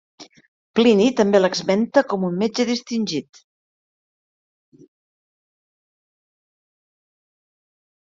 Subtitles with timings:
[0.77, 3.45] Plini també l'esmenta com a metge distingit.